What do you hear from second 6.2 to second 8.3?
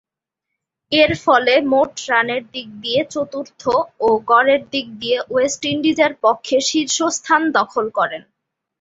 পক্ষে শীর্ষস্থান দখল করেন।